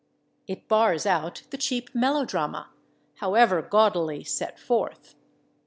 [0.47, 2.71] It bars out the cheap melodrama,
[3.17, 5.13] however gaudily set forth.